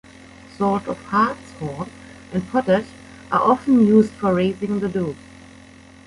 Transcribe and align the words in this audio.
Salt 0.57 0.87
of 0.87 0.99
Hartshorn 1.11 1.87
and 2.33 2.47
potash 2.49 2.87
are 3.31 3.39
often 3.51 3.85
used 3.85 4.09
for 4.13 4.33
raising 4.33 4.79
the 4.79 4.89
dough. 4.89 5.15